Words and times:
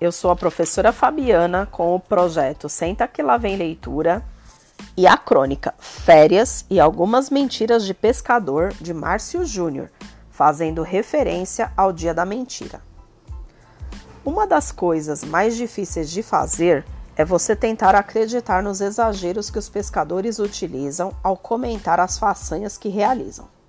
eu 0.00 0.10
sou 0.10 0.30
a 0.30 0.36
professora 0.36 0.92
Fabiana 0.92 1.66
com 1.66 1.94
o 1.94 2.00
projeto 2.00 2.68
Senta 2.68 3.06
que 3.06 3.22
lá 3.22 3.36
vem 3.36 3.56
leitura 3.56 4.24
e 4.96 5.06
a 5.06 5.16
crônica 5.16 5.74
Férias 5.78 6.64
e 6.70 6.80
algumas 6.80 7.28
mentiras 7.28 7.84
de 7.84 7.92
pescador 7.92 8.72
de 8.80 8.94
Márcio 8.94 9.44
Júnior, 9.44 9.90
fazendo 10.30 10.82
referência 10.82 11.70
ao 11.76 11.92
Dia 11.92 12.14
da 12.14 12.24
Mentira. 12.24 12.80
Uma 14.24 14.46
das 14.46 14.72
coisas 14.72 15.22
mais 15.22 15.54
difíceis 15.54 16.10
de 16.10 16.22
fazer 16.22 16.84
é 17.14 17.24
você 17.24 17.54
tentar 17.54 17.94
acreditar 17.94 18.62
nos 18.62 18.80
exageros 18.80 19.50
que 19.50 19.58
os 19.58 19.68
pescadores 19.68 20.38
utilizam 20.38 21.14
ao 21.22 21.36
comentar 21.36 22.00
as 22.00 22.18
façanhas 22.18 22.78
que 22.78 22.88
realizam. 22.88 23.59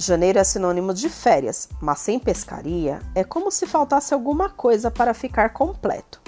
Janeiro 0.00 0.38
é 0.38 0.44
sinônimo 0.44 0.94
de 0.94 1.08
férias, 1.08 1.68
mas 1.80 1.98
sem 1.98 2.20
pescaria 2.20 3.02
é 3.16 3.24
como 3.24 3.50
se 3.50 3.66
faltasse 3.66 4.14
alguma 4.14 4.48
coisa 4.48 4.92
para 4.92 5.12
ficar 5.12 5.48
completo. 5.52 6.20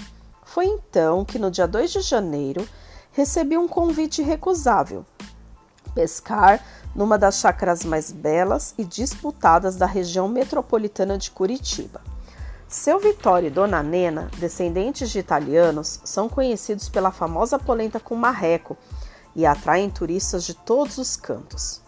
Foi 0.44 0.66
então 0.66 1.24
que 1.24 1.38
no 1.38 1.52
dia 1.52 1.68
2 1.68 1.92
de 1.92 2.00
janeiro 2.00 2.68
recebi 3.12 3.56
um 3.56 3.68
convite 3.68 4.22
recusável: 4.22 5.06
pescar 5.94 6.60
numa 6.96 7.16
das 7.16 7.36
chácaras 7.36 7.84
mais 7.84 8.10
belas 8.10 8.74
e 8.76 8.84
disputadas 8.84 9.76
da 9.76 9.86
região 9.86 10.26
metropolitana 10.26 11.16
de 11.16 11.30
Curitiba. 11.30 12.00
Seu 12.66 12.98
Vitório 12.98 13.46
e 13.46 13.50
Dona 13.50 13.84
Nena, 13.84 14.32
descendentes 14.38 15.10
de 15.10 15.20
italianos, 15.20 16.00
são 16.04 16.28
conhecidos 16.28 16.88
pela 16.88 17.12
famosa 17.12 17.56
polenta 17.56 18.00
com 18.00 18.16
marreco 18.16 18.76
e 19.36 19.46
atraem 19.46 19.88
turistas 19.88 20.42
de 20.42 20.54
todos 20.54 20.98
os 20.98 21.16
cantos. 21.16 21.80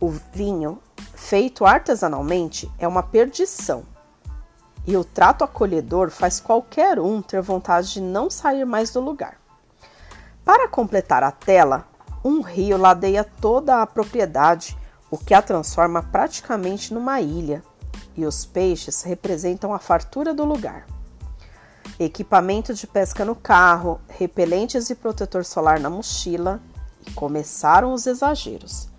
O 0.00 0.08
vinho 0.10 0.80
feito 1.14 1.64
artesanalmente 1.64 2.70
é 2.78 2.86
uma 2.86 3.02
perdição. 3.02 3.84
E 4.86 4.96
o 4.96 5.04
trato 5.04 5.44
acolhedor 5.44 6.10
faz 6.10 6.40
qualquer 6.40 6.98
um 6.98 7.22
ter 7.22 7.40
vontade 7.40 7.92
de 7.94 8.00
não 8.00 8.28
sair 8.28 8.64
mais 8.64 8.90
do 8.90 9.00
lugar. 9.00 9.40
Para 10.44 10.68
completar 10.68 11.22
a 11.22 11.30
tela, 11.30 11.86
um 12.24 12.40
rio 12.40 12.76
ladeia 12.76 13.24
toda 13.24 13.80
a 13.80 13.86
propriedade, 13.86 14.76
o 15.10 15.16
que 15.16 15.34
a 15.34 15.42
transforma 15.42 16.02
praticamente 16.02 16.92
numa 16.92 17.20
ilha, 17.20 17.62
e 18.16 18.26
os 18.26 18.44
peixes 18.44 19.02
representam 19.02 19.72
a 19.72 19.78
fartura 19.78 20.34
do 20.34 20.44
lugar. 20.44 20.86
Equipamento 21.98 22.74
de 22.74 22.86
pesca 22.86 23.24
no 23.24 23.36
carro, 23.36 24.00
repelentes 24.08 24.90
e 24.90 24.94
protetor 24.94 25.44
solar 25.44 25.78
na 25.78 25.88
mochila, 25.88 26.60
e 27.06 27.10
começaram 27.12 27.92
os 27.92 28.06
exageros. 28.06 28.91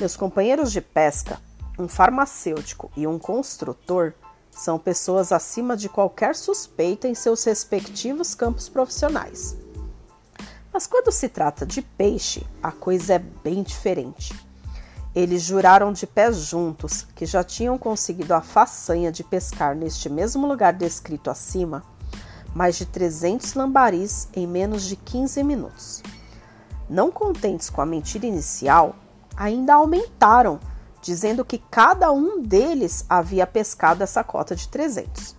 Meus 0.00 0.16
companheiros 0.16 0.72
de 0.72 0.80
pesca, 0.80 1.38
um 1.78 1.86
farmacêutico 1.86 2.90
e 2.96 3.06
um 3.06 3.18
construtor, 3.18 4.14
são 4.50 4.78
pessoas 4.78 5.30
acima 5.30 5.76
de 5.76 5.90
qualquer 5.90 6.34
suspeita 6.34 7.06
em 7.06 7.14
seus 7.14 7.44
respectivos 7.44 8.34
campos 8.34 8.66
profissionais. 8.66 9.56
Mas 10.72 10.86
quando 10.86 11.12
se 11.12 11.28
trata 11.28 11.66
de 11.66 11.82
peixe, 11.82 12.46
a 12.62 12.72
coisa 12.72 13.14
é 13.14 13.18
bem 13.18 13.62
diferente. 13.62 14.34
Eles 15.14 15.42
juraram 15.42 15.92
de 15.92 16.06
pés 16.06 16.38
juntos 16.38 17.06
que 17.14 17.26
já 17.26 17.44
tinham 17.44 17.76
conseguido 17.76 18.32
a 18.32 18.40
façanha 18.40 19.12
de 19.12 19.22
pescar 19.22 19.76
neste 19.76 20.08
mesmo 20.08 20.46
lugar 20.46 20.72
descrito 20.72 21.30
acima 21.30 21.84
mais 22.54 22.76
de 22.76 22.86
300 22.86 23.54
lambaris 23.54 24.28
em 24.34 24.46
menos 24.46 24.84
de 24.84 24.96
15 24.96 25.42
minutos. 25.42 26.02
Não 26.88 27.10
contentes 27.10 27.70
com 27.70 27.80
a 27.80 27.86
mentira 27.86 28.26
inicial, 28.26 28.96
ainda 29.40 29.72
aumentaram, 29.72 30.60
dizendo 31.00 31.46
que 31.46 31.56
cada 31.70 32.12
um 32.12 32.42
deles 32.42 33.06
havia 33.08 33.46
pescado 33.46 34.04
essa 34.04 34.22
cota 34.22 34.54
de 34.54 34.68
300. 34.68 35.34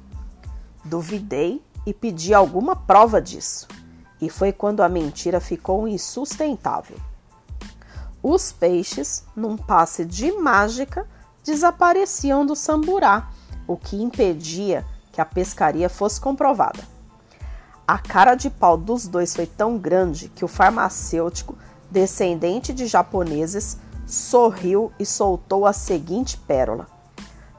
Duvidei 0.83 1.63
e 1.85 1.93
pedi 1.93 2.33
alguma 2.33 2.75
prova 2.75 3.21
disso, 3.21 3.67
e 4.19 4.27
foi 4.27 4.51
quando 4.51 4.81
a 4.81 4.89
mentira 4.89 5.39
ficou 5.39 5.87
insustentável. 5.87 6.97
Os 8.23 8.51
peixes, 8.51 9.23
num 9.35 9.55
passe 9.55 10.03
de 10.03 10.31
mágica, 10.31 11.07
desapareciam 11.43 12.43
do 12.43 12.55
samburá, 12.55 13.29
o 13.67 13.77
que 13.77 14.01
impedia 14.01 14.83
que 15.11 15.21
a 15.21 15.25
pescaria 15.25 15.89
fosse 15.89 16.19
comprovada. 16.19 16.83
A 17.87 17.99
cara 17.99 18.33
de 18.33 18.49
pau 18.49 18.77
dos 18.77 19.07
dois 19.07 19.35
foi 19.35 19.45
tão 19.45 19.77
grande 19.77 20.27
que 20.29 20.43
o 20.43 20.47
farmacêutico, 20.47 21.55
descendente 21.91 22.73
de 22.73 22.87
japoneses, 22.87 23.77
sorriu 24.05 24.91
e 24.99 25.05
soltou 25.05 25.65
a 25.65 25.73
seguinte 25.73 26.37
pérola: 26.37 26.87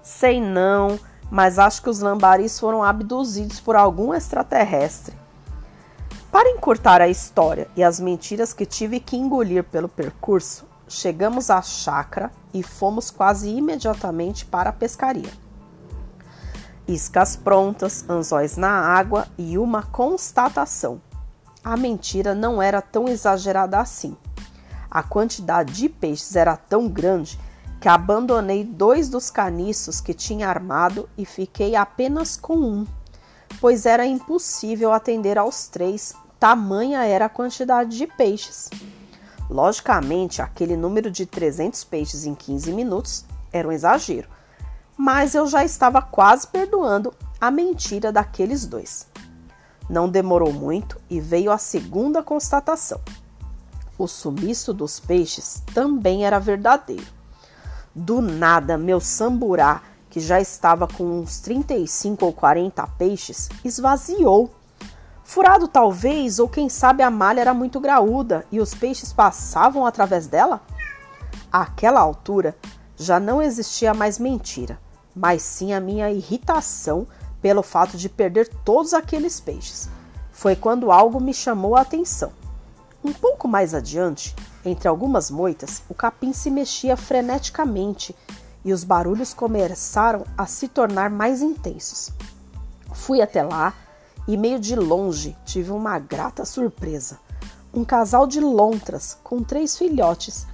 Sei 0.02 0.40
não, 0.40 0.98
mas 1.30 1.58
acho 1.58 1.82
que 1.82 1.90
os 1.90 2.00
lambaris 2.00 2.58
foram 2.60 2.82
abduzidos 2.82 3.60
por 3.60 3.76
algum 3.76 4.12
extraterrestre. 4.12 5.16
Para 6.30 6.50
encurtar 6.50 7.00
a 7.00 7.08
história 7.08 7.68
e 7.76 7.82
as 7.82 8.00
mentiras 8.00 8.52
que 8.52 8.64
tive 8.64 9.00
que 9.00 9.16
engolir 9.16 9.64
pelo 9.64 9.88
percurso, 9.88 10.66
chegamos 10.88 11.50
à 11.50 11.60
chácara 11.62 12.30
e 12.52 12.62
fomos 12.62 13.10
quase 13.10 13.48
imediatamente 13.50 14.44
para 14.44 14.70
a 14.70 14.72
pescaria. 14.72 15.30
Iscas 16.86 17.36
prontas, 17.36 18.04
anzóis 18.08 18.56
na 18.56 18.70
água 18.70 19.26
e 19.38 19.56
uma 19.56 19.82
constatação: 19.82 21.00
a 21.62 21.76
mentira 21.76 22.34
não 22.34 22.60
era 22.60 22.82
tão 22.82 23.08
exagerada 23.08 23.78
assim. 23.78 24.16
A 24.94 25.02
quantidade 25.02 25.72
de 25.72 25.88
peixes 25.88 26.36
era 26.36 26.54
tão 26.54 26.86
grande 26.86 27.40
que 27.80 27.88
abandonei 27.88 28.62
dois 28.62 29.08
dos 29.08 29.30
caniços 29.30 30.02
que 30.02 30.12
tinha 30.12 30.46
armado 30.46 31.08
e 31.16 31.24
fiquei 31.24 31.74
apenas 31.74 32.36
com 32.36 32.58
um, 32.58 32.86
pois 33.58 33.86
era 33.86 34.04
impossível 34.04 34.92
atender 34.92 35.38
aos 35.38 35.66
três, 35.66 36.12
tamanha 36.38 37.06
era 37.06 37.24
a 37.24 37.30
quantidade 37.30 37.96
de 37.96 38.06
peixes. 38.06 38.68
Logicamente, 39.48 40.42
aquele 40.42 40.76
número 40.76 41.10
de 41.10 41.24
300 41.24 41.84
peixes 41.84 42.26
em 42.26 42.34
15 42.34 42.70
minutos 42.70 43.24
era 43.50 43.66
um 43.66 43.72
exagero, 43.72 44.28
mas 44.94 45.34
eu 45.34 45.46
já 45.46 45.64
estava 45.64 46.02
quase 46.02 46.46
perdoando 46.48 47.14
a 47.40 47.50
mentira 47.50 48.12
daqueles 48.12 48.66
dois. 48.66 49.06
Não 49.88 50.06
demorou 50.06 50.52
muito 50.52 51.00
e 51.08 51.18
veio 51.18 51.50
a 51.50 51.56
segunda 51.56 52.22
constatação. 52.22 53.00
O 54.02 54.08
sumiço 54.08 54.74
dos 54.74 54.98
peixes 54.98 55.62
também 55.72 56.26
era 56.26 56.40
verdadeiro. 56.40 57.06
Do 57.94 58.20
nada, 58.20 58.76
meu 58.76 58.98
samburá, 58.98 59.80
que 60.10 60.18
já 60.18 60.40
estava 60.40 60.88
com 60.88 61.20
uns 61.20 61.38
35 61.38 62.26
ou 62.26 62.32
40 62.32 62.84
peixes, 62.98 63.48
esvaziou. 63.64 64.52
Furado 65.22 65.68
talvez, 65.68 66.40
ou 66.40 66.48
quem 66.48 66.68
sabe 66.68 67.04
a 67.04 67.12
malha 67.12 67.42
era 67.42 67.54
muito 67.54 67.78
graúda 67.78 68.44
e 68.50 68.58
os 68.58 68.74
peixes 68.74 69.12
passavam 69.12 69.86
através 69.86 70.26
dela? 70.26 70.62
Àquela 71.52 72.00
altura, 72.00 72.56
já 72.96 73.20
não 73.20 73.40
existia 73.40 73.94
mais 73.94 74.18
mentira, 74.18 74.80
mas 75.14 75.42
sim 75.42 75.72
a 75.72 75.80
minha 75.80 76.10
irritação 76.10 77.06
pelo 77.40 77.62
fato 77.62 77.96
de 77.96 78.08
perder 78.08 78.48
todos 78.64 78.94
aqueles 78.94 79.38
peixes. 79.38 79.88
Foi 80.32 80.56
quando 80.56 80.90
algo 80.90 81.20
me 81.20 81.32
chamou 81.32 81.76
a 81.76 81.82
atenção. 81.82 82.41
Um 83.04 83.12
pouco 83.12 83.48
mais 83.48 83.74
adiante, 83.74 84.34
entre 84.64 84.86
algumas 84.86 85.28
moitas, 85.28 85.82
o 85.88 85.94
capim 85.94 86.32
se 86.32 86.50
mexia 86.50 86.96
freneticamente 86.96 88.14
e 88.64 88.72
os 88.72 88.84
barulhos 88.84 89.34
começaram 89.34 90.24
a 90.38 90.46
se 90.46 90.68
tornar 90.68 91.10
mais 91.10 91.42
intensos. 91.42 92.12
Fui 92.92 93.20
até 93.20 93.42
lá 93.42 93.74
e, 94.28 94.36
meio 94.36 94.60
de 94.60 94.76
longe, 94.76 95.36
tive 95.44 95.72
uma 95.72 95.98
grata 95.98 96.44
surpresa. 96.44 97.18
Um 97.74 97.84
casal 97.84 98.24
de 98.24 98.38
lontras 98.38 99.18
com 99.24 99.42
três 99.42 99.76
filhotes 99.76 100.46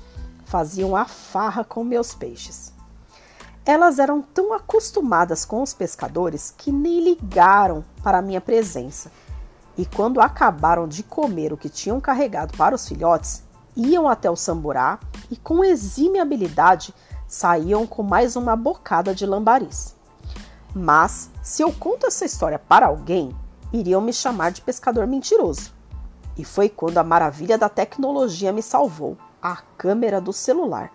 faziam 0.47 0.97
a 0.97 1.05
farra 1.05 1.63
com 1.63 1.85
meus 1.85 2.15
peixes. 2.15 2.73
Elas 3.67 3.99
eram 3.99 4.23
tão 4.23 4.55
acostumadas 4.55 5.45
com 5.45 5.63
os 5.63 5.75
pescadores 5.75 6.55
que 6.57 6.73
nem 6.73 7.05
ligaram 7.05 7.85
para 8.03 8.23
minha 8.23 8.41
presença 8.41 9.13
e 9.79 9.87
quando 9.87 10.21
acabaram 10.21 10.89
de 10.89 11.05
comer 11.05 11.53
o 11.53 11.57
que 11.57 11.69
tinham 11.69 12.01
carregado 12.01 12.57
para 12.59 12.75
os 12.75 12.89
filhotes, 12.89 13.45
iam 13.77 14.09
até 14.09 14.29
o 14.29 14.35
samburá 14.35 14.99
e, 15.31 15.37
com 15.37 15.65
exímia 15.65 16.23
habilidade, 16.23 16.93
saíam 17.29 17.87
com 17.87 18.03
mais 18.03 18.35
uma 18.35 18.57
bocada 18.57 19.15
de 19.15 19.25
lambaris. 19.25 19.95
Mas, 20.75 21.31
se 21.45 21.63
eu 21.63 21.73
conto 21.73 22.07
essa 22.07 22.25
história 22.25 22.59
para 22.59 22.87
alguém, 22.87 23.31
iriam 23.73 24.01
me 24.01 24.13
chamar 24.13 24.51
de 24.51 24.63
pescador 24.63 25.07
mentiroso. 25.07 25.73
E 26.37 26.45
foi 26.45 26.69
quando 26.69 26.99
a 26.99 27.05
maravilha 27.05 27.57
da 27.57 27.69
tecnologia 27.69 28.53
me 28.53 28.63
salvou 28.63 29.17
a 29.41 29.57
câmera 29.77 30.21
do 30.21 30.33
celular. 30.33 30.91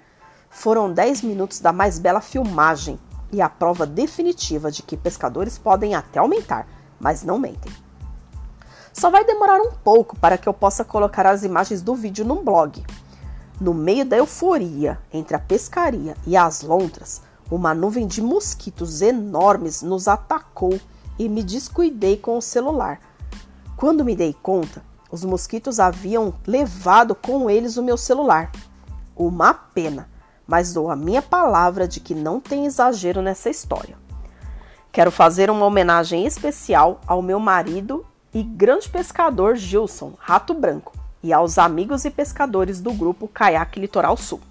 Foram 0.49 0.91
10 0.91 1.21
minutos 1.21 1.61
da 1.61 1.71
mais 1.71 1.97
bela 1.97 2.19
filmagem 2.19 2.99
e 3.31 3.41
a 3.41 3.47
prova 3.47 3.85
definitiva 3.85 4.69
de 4.69 4.83
que 4.83 4.97
pescadores 4.97 5.57
podem 5.57 5.95
até 5.95 6.19
aumentar, 6.19 6.67
mas 6.99 7.23
não 7.23 7.39
mentem. 7.39 7.71
Só 8.93 9.09
vai 9.09 9.25
demorar 9.25 9.59
um 9.59 9.71
pouco 9.71 10.15
para 10.17 10.37
que 10.37 10.47
eu 10.47 10.53
possa 10.53 10.85
colocar 10.85 11.25
as 11.25 11.43
imagens 11.43 11.81
do 11.81 11.95
vídeo 11.95 12.23
no 12.23 12.43
blog. 12.43 12.85
No 13.59 13.73
meio 13.73 14.05
da 14.05 14.17
euforia 14.17 14.99
entre 15.11 15.35
a 15.35 15.39
pescaria 15.39 16.15
e 16.27 16.37
as 16.37 16.61
lontras, 16.61 17.21
uma 17.49 17.73
nuvem 17.73 18.05
de 18.05 18.21
mosquitos 18.21 19.01
enormes 19.01 19.81
nos 19.81 20.07
atacou 20.07 20.79
e 21.17 21.27
me 21.27 21.43
descuidei 21.43 22.17
com 22.17 22.37
o 22.37 22.41
celular. 22.41 22.99
Quando 23.75 24.05
me 24.05 24.15
dei 24.15 24.33
conta, 24.33 24.83
os 25.11 25.23
mosquitos 25.23 25.79
haviam 25.79 26.33
levado 26.45 27.15
com 27.15 27.49
eles 27.49 27.77
o 27.77 27.83
meu 27.83 27.97
celular. 27.97 28.51
Uma 29.15 29.53
pena, 29.53 30.09
mas 30.47 30.73
dou 30.73 30.89
a 30.89 30.95
minha 30.95 31.21
palavra 31.21 31.87
de 31.87 31.99
que 31.99 32.15
não 32.15 32.39
tem 32.39 32.65
exagero 32.65 33.21
nessa 33.21 33.49
história. 33.49 33.97
Quero 34.91 35.11
fazer 35.11 35.49
uma 35.49 35.65
homenagem 35.65 36.25
especial 36.25 37.01
ao 37.07 37.21
meu 37.21 37.39
marido 37.39 38.05
e 38.33 38.41
grande 38.41 38.89
pescador 38.89 39.55
Gilson 39.55 40.13
Rato 40.17 40.53
Branco 40.53 40.93
e 41.21 41.31
aos 41.31 41.57
amigos 41.57 42.03
e 42.03 42.09
pescadores 42.09 42.81
do 42.81 42.91
grupo 42.91 43.27
Caiaque 43.27 43.79
Litoral 43.79 44.17
Sul. 44.17 44.41